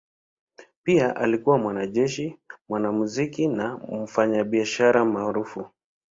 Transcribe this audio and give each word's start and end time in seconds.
Pia 0.83 1.15
alikuwa 1.15 1.57
mwanajeshi, 1.57 2.37
mwanamuziki 2.69 3.47
na 3.47 3.77
mfanyabiashara 3.77 5.05
maarufu. 5.05 5.69